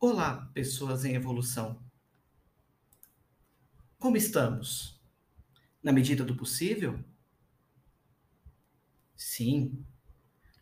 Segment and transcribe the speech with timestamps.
[0.00, 1.82] Olá, pessoas em evolução.
[3.98, 5.02] Como estamos?
[5.82, 7.02] Na medida do possível?
[9.16, 9.84] Sim,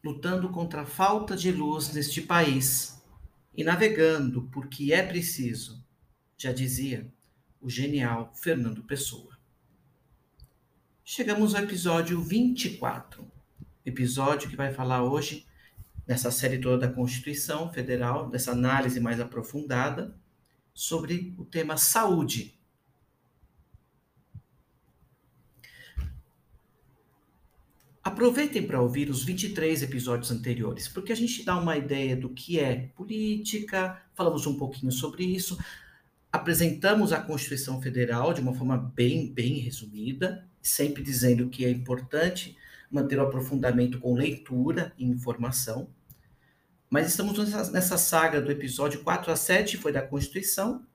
[0.03, 2.98] lutando contra a falta de luz neste país
[3.55, 5.87] e navegando porque é preciso,
[6.39, 7.12] já dizia
[7.61, 9.39] o genial Fernando Pessoa.
[11.05, 13.31] Chegamos ao episódio 24,
[13.84, 15.45] episódio que vai falar hoje
[16.07, 20.15] nessa série toda da Constituição Federal, dessa análise mais aprofundada
[20.73, 22.57] sobre o tema saúde.
[28.07, 32.61] Aproveitem para ouvir os 23 episódios anteriores, porque a gente dá uma ideia do que
[32.61, 35.59] é política, falamos um pouquinho sobre isso,
[36.31, 42.57] apresentamos a Constituição Federal de uma forma bem, bem resumida, sempre dizendo que é importante
[42.89, 45.89] manter o aprofundamento com leitura e informação.
[46.89, 50.87] Mas estamos nessa, nessa saga do episódio 4 a 7, foi da Constituição.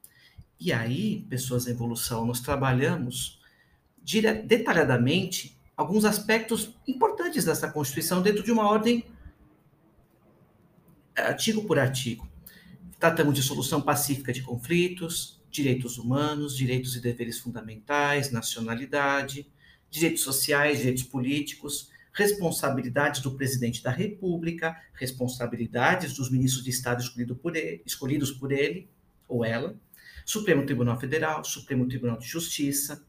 [0.60, 3.42] E aí, pessoas em evolução, nós trabalhamos
[4.46, 9.06] detalhadamente alguns aspectos importantes dessa Constituição dentro de uma ordem
[11.16, 12.28] artigo por artigo.
[13.00, 19.52] Tratamos de solução pacífica de conflitos, direitos humanos, direitos e deveres fundamentais, nacionalidade,
[19.90, 27.36] direitos sociais, direitos políticos, responsabilidades do presidente da República, responsabilidades dos ministros de Estado escolhido
[27.36, 28.90] por ele, escolhidos por ele
[29.28, 29.76] ou ela,
[30.26, 33.04] Supremo Tribunal Federal, Supremo Tribunal de Justiça,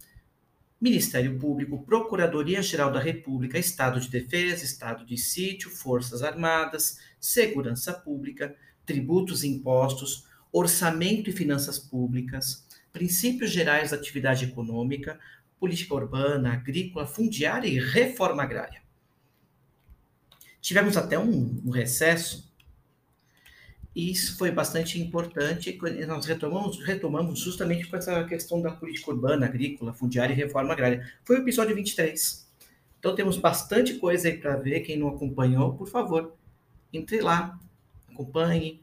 [0.81, 8.57] Ministério Público, Procuradoria-Geral da República, Estado de Defesa, Estado de Sítio, Forças Armadas, Segurança Pública,
[8.85, 15.19] Tributos e Impostos, Orçamento e Finanças Públicas, Princípios Gerais da Atividade Econômica,
[15.59, 18.82] Política Urbana, Agrícola, Fundiária e Reforma Agrária.
[20.63, 22.51] Tivemos até um, um recesso,
[23.95, 25.79] e isso foi bastante importante.
[26.07, 31.07] Nós retomamos, retomamos justamente com essa questão da política urbana, agrícola, fundiária e reforma agrária.
[31.25, 32.49] Foi o episódio 23.
[32.99, 34.81] Então temos bastante coisa aí para ver.
[34.81, 36.35] Quem não acompanhou, por favor,
[36.93, 37.59] entre lá,
[38.11, 38.81] acompanhe,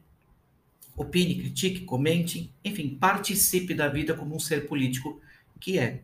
[0.95, 5.19] opine, critique, comente, enfim, participe da vida como um ser político
[5.59, 6.03] que é.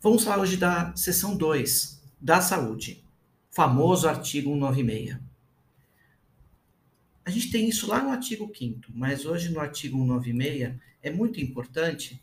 [0.00, 3.04] Vamos falar hoje da seção 2, da saúde,
[3.50, 5.18] famoso artigo 196.
[7.24, 11.40] A gente tem isso lá no artigo 5 mas hoje no artigo 196 é muito
[11.40, 12.22] importante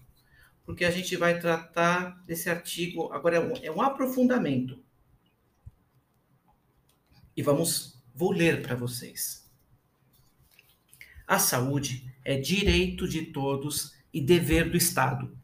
[0.66, 4.84] porque a gente vai tratar desse artigo, agora é um, é um aprofundamento.
[7.38, 9.48] E vamos, vou ler para vocês.
[11.28, 15.38] A saúde é direito de todos e dever do Estado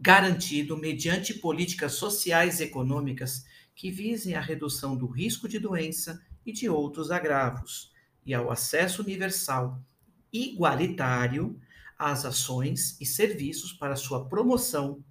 [0.00, 3.44] garantido mediante políticas sociais e econômicas
[3.74, 7.92] que visem a redução do risco de doença e de outros agravos,
[8.24, 9.78] e ao acesso universal
[10.32, 11.60] igualitário
[11.98, 15.04] às ações e serviços para sua promoção,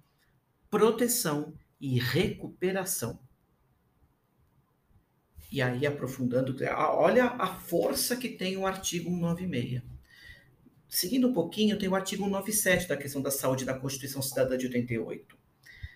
[0.68, 3.20] proteção e recuperação.
[5.52, 9.99] E aí, aprofundando, olha a força que tem o artigo 196
[10.90, 14.66] seguindo um pouquinho, tem o artigo 197 da questão da saúde da Constituição Cidadã de
[14.66, 15.38] 88.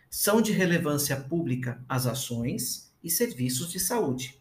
[0.09, 4.41] São de relevância pública as ações e serviços de saúde,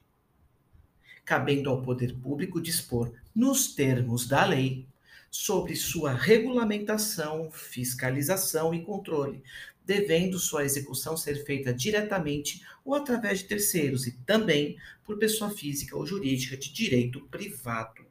[1.26, 4.86] cabendo ao poder público dispor, nos termos da lei,
[5.32, 9.42] sobre sua regulamentação, fiscalização e controle,
[9.84, 15.98] devendo sua execução ser feita diretamente ou através de terceiros e também por pessoa física
[15.98, 18.03] ou jurídica de direito privado.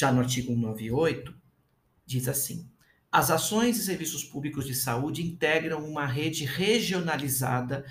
[0.00, 1.34] Já no artigo 198,
[2.06, 2.66] diz assim:
[3.12, 7.84] as ações e serviços públicos de saúde integram uma rede regionalizada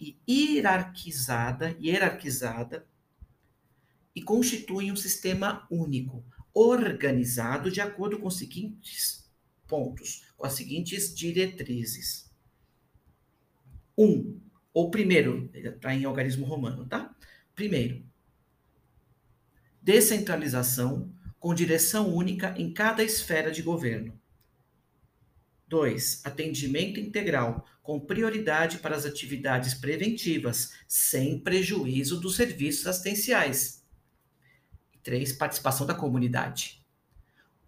[0.00, 2.84] e hierarquizada, hierarquizada
[4.16, 9.30] e constituem um sistema único, organizado de acordo com os seguintes
[9.68, 12.32] pontos, com as seguintes diretrizes.
[13.96, 14.40] Um,
[14.72, 17.14] ou primeiro, está em algarismo romano, tá?
[17.54, 18.04] Primeiro,
[19.80, 24.18] descentralização com direção única em cada esfera de governo.
[25.68, 26.22] 2.
[26.24, 33.84] Atendimento integral, com prioridade para as atividades preventivas, sem prejuízo dos serviços assistenciais.
[35.02, 35.34] 3.
[35.34, 36.82] Participação da comunidade.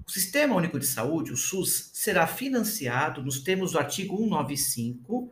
[0.07, 5.31] O Sistema Único de Saúde, o SUS, será financiado nos termos do artigo 195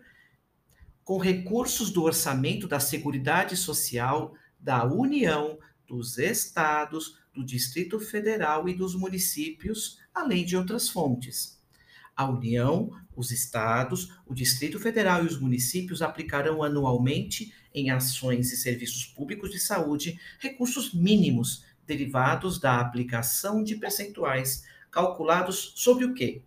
[1.03, 8.75] com recursos do orçamento da Seguridade Social da União, dos estados, do Distrito Federal e
[8.75, 11.61] dos municípios, além de outras fontes.
[12.17, 18.57] A União, os estados, o Distrito Federal e os municípios aplicarão anualmente em ações e
[18.57, 26.43] serviços públicos de saúde recursos mínimos derivados da aplicação de percentuais calculados sobre o quê?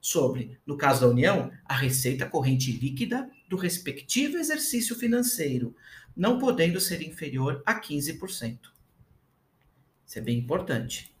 [0.00, 5.74] Sobre, no caso da União, a receita corrente líquida do respectivo exercício financeiro,
[6.16, 8.75] não podendo ser inferior a 15%.
[10.06, 11.12] Isso é bem importante.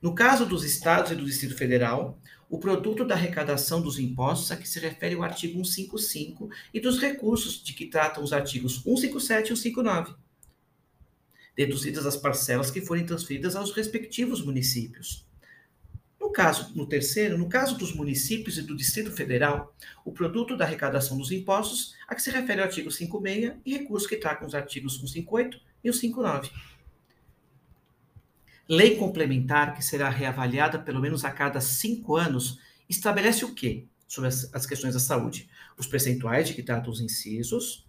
[0.00, 2.20] No caso dos estados e do Distrito Federal,
[2.50, 7.00] o produto da arrecadação dos impostos a que se refere o artigo 155 e dos
[7.00, 10.14] recursos de que tratam os artigos 157 e 159,
[11.56, 15.26] deduzidas as parcelas que forem transferidas aos respectivos municípios.
[16.20, 19.74] No caso, no terceiro, no caso dos municípios e do Distrito Federal,
[20.04, 24.08] o produto da arrecadação dos impostos a que se refere o artigo 56 e recursos
[24.08, 26.50] que tratam os artigos 158 e o 59.
[28.66, 32.58] Lei complementar, que será reavaliada pelo menos a cada cinco anos,
[32.88, 35.48] estabelece o quê sobre as, as questões da saúde?
[35.76, 37.86] Os percentuais de que tratam os incisos,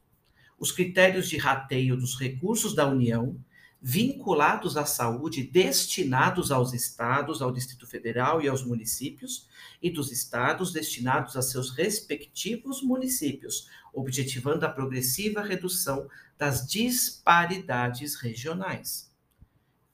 [0.59, 3.39] os critérios de rateio dos recursos da União
[3.81, 9.47] vinculados à saúde destinados aos estados, ao Distrito Federal e aos municípios,
[9.81, 19.13] e dos estados destinados a seus respectivos municípios, objetivando a progressiva redução das disparidades regionais.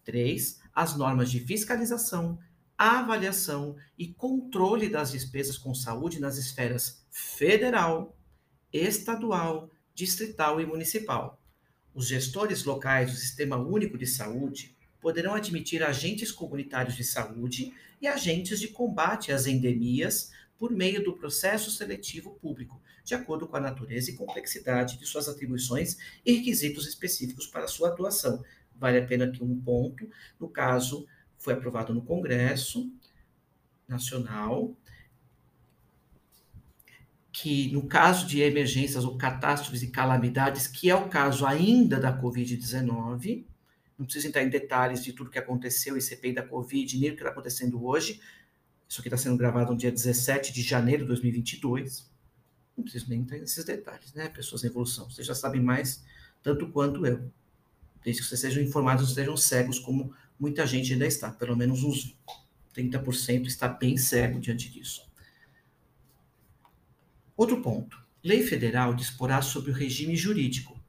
[0.05, 0.59] 3.
[0.73, 2.39] As normas de fiscalização,
[2.77, 8.17] avaliação e controle das despesas com saúde nas esferas federal,
[8.71, 11.40] estadual, distrital e municipal
[11.93, 18.07] os gestores locais do Sistema Único de Saúde poderão admitir agentes comunitários de saúde e
[18.07, 23.59] agentes de combate às endemias por meio do processo seletivo público, de acordo com a
[23.59, 28.43] natureza e complexidade de suas atribuições e requisitos específicos para sua atuação.
[28.75, 30.07] Vale a pena aqui um ponto,
[30.39, 31.07] no caso,
[31.37, 32.91] foi aprovado no Congresso
[33.87, 34.75] Nacional
[37.31, 42.15] que, no caso de emergências ou catástrofes e calamidades, que é o caso ainda da
[42.19, 43.45] Covid-19,
[43.97, 47.13] não preciso entrar em detalhes de tudo que aconteceu e CPI da Covid, nem o
[47.13, 48.19] que está acontecendo hoje,
[48.87, 52.09] isso aqui está sendo gravado no dia 17 de janeiro de 2022,
[52.75, 56.03] não preciso nem entrar nesses detalhes, né, pessoas em evolução, vocês já sabem mais,
[56.43, 57.31] tanto quanto eu,
[58.03, 61.83] desde que vocês sejam informados, não estejam cegos, como muita gente ainda está, pelo menos
[61.83, 62.17] uns
[62.75, 65.10] 30% está bem cego diante disso.
[67.41, 67.99] Outro ponto.
[68.23, 70.79] Lei federal disporá sobre o regime jurídico,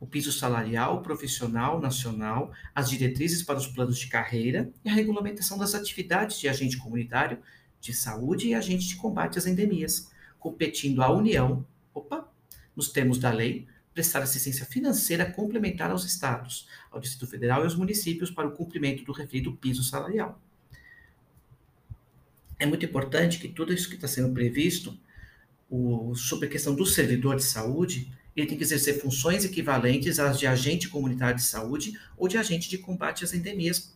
[0.00, 5.58] o piso salarial, profissional, nacional, as diretrizes para os planos de carreira e a regulamentação
[5.58, 7.38] das atividades de agente comunitário
[7.82, 12.26] de saúde e agente de combate às endemias, competindo à União, opa,
[12.74, 17.76] nos termos da lei, prestar assistência financeira complementar aos estados, ao Distrito Federal e aos
[17.76, 20.40] municípios para o cumprimento do referido piso salarial.
[22.58, 24.98] É muito importante que tudo isso que está sendo previsto
[25.70, 30.38] o, sobre a questão do servidor de saúde, ele tem que exercer funções equivalentes às
[30.38, 33.94] de agente comunitário de saúde ou de agente de combate às endemias.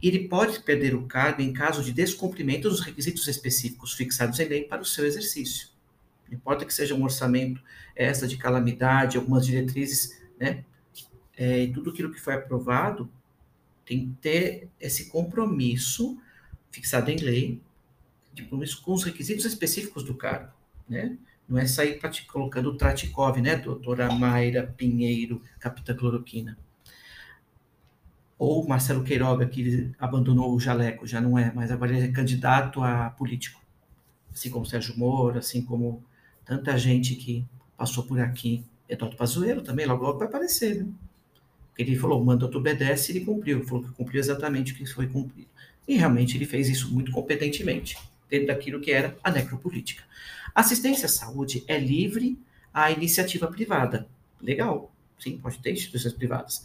[0.00, 4.64] Ele pode perder o cargo em caso de descumprimento dos requisitos específicos fixados em lei
[4.64, 5.68] para o seu exercício.
[6.28, 7.60] Não importa que seja um orçamento
[7.96, 10.64] essa de calamidade, algumas diretrizes, né?
[11.36, 13.10] É, tudo aquilo que foi aprovado
[13.84, 16.16] tem que ter esse compromisso
[16.70, 17.60] fixado em lei,
[18.32, 20.52] de compromisso com os requisitos específicos do cargo
[20.88, 21.16] né?
[21.48, 26.56] Não é sair colocando Tratikov, né, doutora Mayra Pinheiro, capitã cloroquina.
[28.38, 32.82] Ou Marcelo Queiroga, que abandonou o jaleco, já não é, mas agora ele é candidato
[32.82, 33.62] a político.
[34.32, 36.02] Assim como Sérgio Moro, assim como
[36.44, 38.64] tanta gente que passou por aqui.
[38.88, 40.94] Eduardo Pazuello também, logo logo vai aparecer, viu?
[41.76, 43.58] Ele falou, o mandato obedece, ele cumpriu.
[43.58, 45.48] Ele falou que cumpriu exatamente o que foi cumprido.
[45.86, 50.02] E realmente ele fez isso muito competentemente, dentro daquilo que era a necropolítica.
[50.54, 52.38] Assistência à saúde é livre
[52.72, 54.08] à iniciativa privada.
[54.40, 54.92] Legal.
[55.18, 56.62] Sim, pode ter instituições privadas.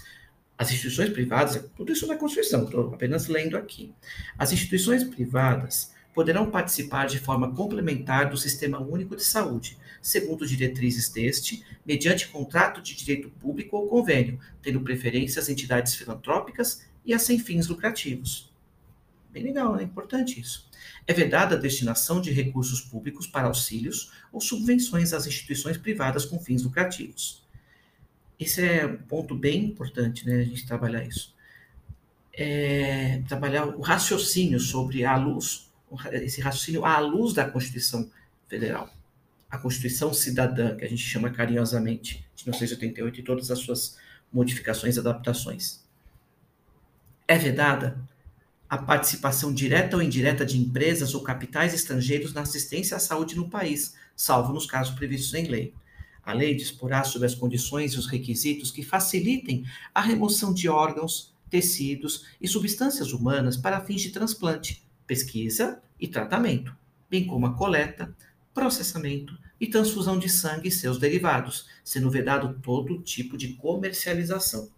[0.58, 3.94] As instituições privadas, tudo isso na Constituição, estou apenas lendo aqui.
[4.38, 11.08] As instituições privadas poderão participar de forma complementar do Sistema Único de Saúde, segundo diretrizes
[11.08, 17.20] deste, mediante contrato de direito público ou convênio, tendo preferência às entidades filantrópicas e a
[17.20, 18.49] sem fins lucrativos.
[19.32, 20.68] Bem legal, é importante isso.
[21.06, 26.40] É vedada a destinação de recursos públicos para auxílios ou subvenções às instituições privadas com
[26.40, 27.44] fins lucrativos.
[28.40, 31.36] Esse é um ponto bem importante, né, a gente trabalhar isso.
[32.34, 35.70] É, trabalhar o raciocínio sobre a luz,
[36.14, 38.10] esse raciocínio à luz da Constituição
[38.48, 38.90] Federal.
[39.50, 43.98] A Constituição Cidadã, que a gente chama carinhosamente, de 1988, e todas as suas
[44.32, 45.84] modificações e adaptações.
[47.28, 48.00] É vedada
[48.70, 53.50] a participação direta ou indireta de empresas ou capitais estrangeiros na assistência à saúde no
[53.50, 55.74] país, salvo nos casos previstos em lei.
[56.24, 61.34] A lei disporá sobre as condições e os requisitos que facilitem a remoção de órgãos,
[61.50, 66.76] tecidos e substâncias humanas para fins de transplante, pesquisa e tratamento,
[67.10, 68.16] bem como a coleta,
[68.54, 74.70] processamento e transfusão de sangue e seus derivados, sendo vedado todo tipo de comercialização.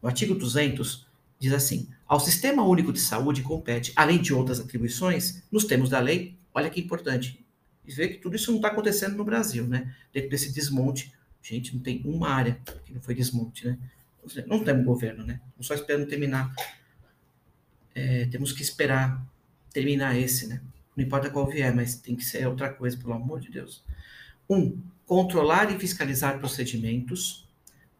[0.00, 1.03] No artigo 200,
[1.44, 6.00] diz assim: ao Sistema Único de Saúde compete, além de outras atribuições, nos termos da
[6.00, 7.44] lei, olha que importante,
[7.84, 9.94] e ver que tudo isso não está acontecendo no Brasil, né?
[10.12, 13.78] Dentro desse desmonte, gente, não tem uma área que não foi desmonte, né?
[14.46, 15.40] Não temos governo, né?
[15.54, 16.54] Não só esperando terminar.
[17.94, 19.22] É, temos que esperar
[19.72, 20.62] terminar esse, né?
[20.96, 23.84] Não importa qual vier, mas tem que ser outra coisa, pelo amor de Deus.
[24.48, 27.46] Um, controlar e fiscalizar procedimentos,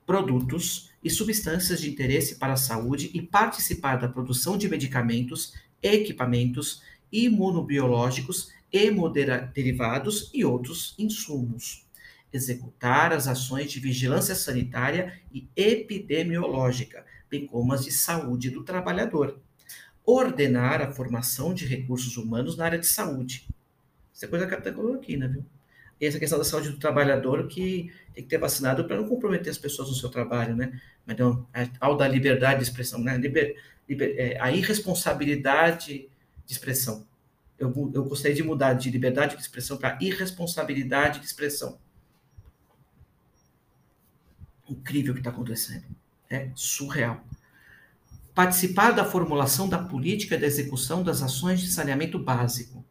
[0.06, 6.82] produtos e substâncias de interesse para a saúde e participar da produção de medicamentos, equipamentos,
[7.12, 8.90] imunobiológicos e
[9.52, 11.86] derivados e outros insumos.
[12.32, 19.38] Executar as ações de vigilância sanitária e epidemiológica, bem como as de saúde do trabalhador.
[20.04, 23.46] Ordenar a formação de recursos humanos na área de saúde.
[24.12, 25.44] Isso é coisa que a colocou aqui, né, viu?
[26.00, 29.58] Essa questão da saúde do trabalhador que tem que ter vacinado para não comprometer as
[29.58, 30.78] pessoas no seu trabalho, né?
[31.06, 31.46] Mas não,
[31.80, 33.16] ao da liberdade de expressão, né?
[33.16, 33.56] Liber,
[33.88, 36.08] liber, é, a irresponsabilidade
[36.44, 37.06] de expressão
[37.58, 41.78] eu, eu gostaria de mudar de liberdade de expressão para irresponsabilidade de expressão.
[44.68, 45.84] Incrível o que está acontecendo.
[46.28, 47.24] É surreal.
[48.34, 52.83] Participar da formulação da política de execução das ações de saneamento básico.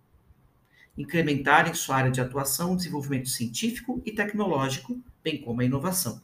[0.98, 6.22] Incrementar em sua área de atuação desenvolvimento científico e tecnológico, bem como a inovação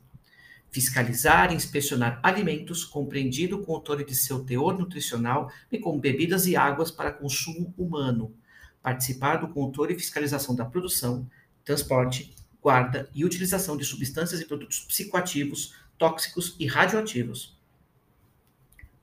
[0.71, 6.55] fiscalizar e inspecionar alimentos, compreendido o controle de seu teor nutricional, bem como bebidas e
[6.55, 8.33] águas para consumo humano,
[8.81, 11.29] participar do controle e fiscalização da produção,
[11.63, 17.57] transporte, guarda e utilização de substâncias e produtos psicoativos, tóxicos e radioativos.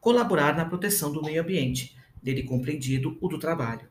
[0.01, 3.89] Colaborar na proteção do meio ambiente, dele compreendido o do trabalho.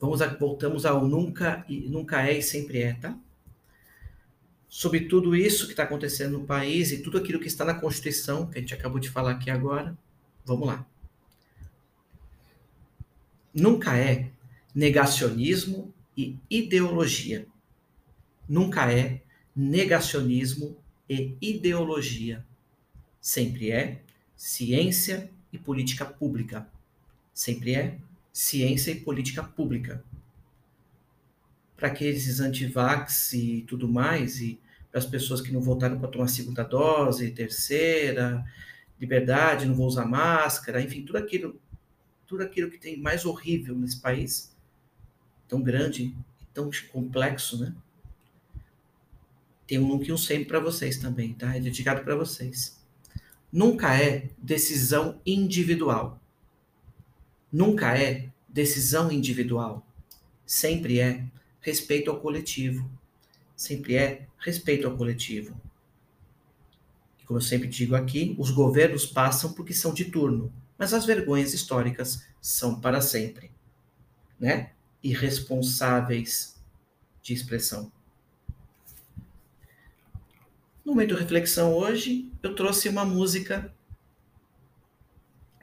[0.00, 3.18] Vamos a, voltamos ao nunca, nunca é e sempre é, tá?
[4.74, 8.50] sobre tudo isso que está acontecendo no país e tudo aquilo que está na Constituição,
[8.50, 9.96] que a gente acabou de falar aqui agora.
[10.44, 10.84] Vamos lá.
[13.54, 14.32] Nunca é
[14.74, 17.46] negacionismo e ideologia.
[18.48, 19.22] Nunca é
[19.54, 20.76] negacionismo
[21.08, 22.44] e ideologia.
[23.20, 24.02] Sempre é
[24.36, 26.68] ciência e política pública.
[27.32, 27.98] Sempre é
[28.34, 30.04] ciência e política pública.
[31.76, 34.60] Para aqueles antivax e tudo mais, e
[34.90, 38.44] para as pessoas que não voltaram para tomar segunda dose, terceira,
[39.00, 41.60] liberdade, não vou usar máscara, enfim, tudo aquilo,
[42.26, 44.52] tudo aquilo que tem mais horrível nesse país,
[45.46, 46.12] tão grande,
[46.52, 47.72] tão complexo, né?
[49.64, 51.56] Tem um e um sempre para vocês também, tá?
[51.56, 52.82] É dedicado para vocês.
[53.52, 56.20] Nunca é decisão individual.
[57.54, 59.86] Nunca é decisão individual.
[60.44, 61.24] Sempre é
[61.60, 62.90] respeito ao coletivo
[63.56, 65.58] sempre é respeito ao coletivo.
[67.20, 71.06] E como eu sempre digo aqui, os governos passam porque são de turno, mas as
[71.06, 73.50] vergonhas históricas são para sempre,
[74.38, 74.72] né?
[75.02, 76.56] Irresponsáveis
[77.22, 77.90] de expressão.
[80.84, 83.72] No momento de reflexão hoje, eu trouxe uma música,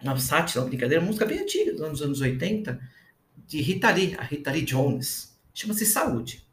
[0.01, 2.79] uma sátira, uma brincadeira, música bem antiga, dos anos 80,
[3.47, 5.37] de Rita Lee, a Rita Lee Jones.
[5.53, 6.45] Chama-se Saúde.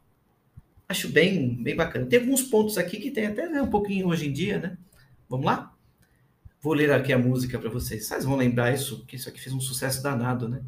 [0.87, 2.05] Acho bem, bem bacana.
[2.05, 4.77] Tem alguns pontos aqui que tem até né, um pouquinho hoje em dia, né?
[5.27, 5.75] Vamos lá?
[6.61, 8.05] Vou ler aqui a música para vocês.
[8.05, 10.61] Vocês vão lembrar isso, que isso aqui fez um sucesso danado, né?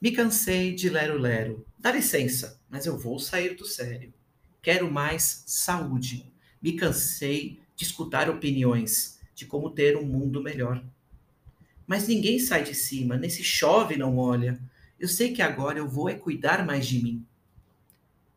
[0.00, 1.66] Me cansei de lero-lero.
[1.78, 4.14] Dá licença, mas eu vou sair do sério.
[4.62, 6.30] Quero mais saúde.
[6.62, 10.84] Me cansei de escutar opiniões de como ter um mundo melhor.
[11.90, 14.60] Mas ninguém sai de cima, nem se chove não molha.
[14.96, 17.26] Eu sei que agora eu vou é cuidar mais de mim.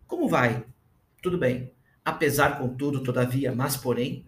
[0.08, 0.66] Como vai?
[1.22, 1.72] Tudo bem.
[2.04, 4.26] Apesar, contudo, todavia, mas porém,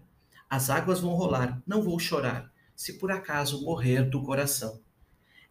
[0.48, 4.80] as águas vão rolar, não vou chorar, se por acaso morrer do coração.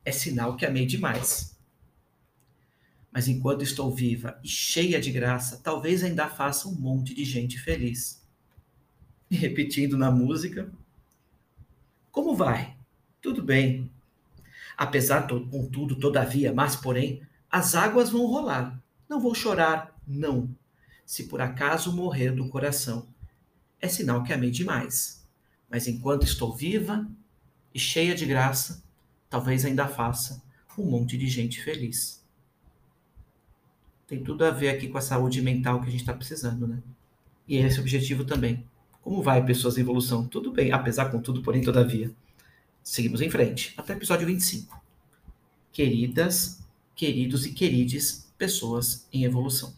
[0.05, 1.59] É sinal que amei demais.
[3.11, 7.59] Mas enquanto estou viva e cheia de graça, talvez ainda faça um monte de gente
[7.59, 8.25] feliz.
[9.29, 10.71] E repetindo na música,
[12.09, 12.74] como vai?
[13.25, 13.89] Tudo bem.
[14.77, 18.79] Apesar, contudo, todavia, mas porém, as águas vão rolar.
[19.09, 20.47] Não vou chorar, não.
[21.03, 23.07] Se por acaso morrer do coração,
[23.81, 25.25] é sinal que amei demais.
[25.67, 27.09] Mas enquanto estou viva
[27.73, 28.83] e cheia de graça,
[29.27, 30.43] talvez ainda faça
[30.77, 32.23] um monte de gente feliz.
[34.05, 36.77] Tem tudo a ver aqui com a saúde mental que a gente está precisando, né?
[37.47, 38.63] E esse é o objetivo também.
[39.01, 40.27] Como vai, pessoas em evolução?
[40.27, 42.13] Tudo bem, apesar, contudo, porém, todavia.
[42.85, 44.79] Seguimos em frente, até o episódio 25.
[45.73, 46.59] Queridas,
[46.95, 49.73] queridos e querides, pessoas em evolução.